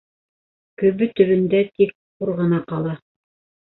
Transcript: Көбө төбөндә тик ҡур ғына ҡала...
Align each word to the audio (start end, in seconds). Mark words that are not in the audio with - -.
Көбө 0.83 1.09
төбөндә 1.21 1.61
тик 1.75 1.93
ҡур 1.99 2.33
ғына 2.41 2.63
ҡала... 2.73 2.97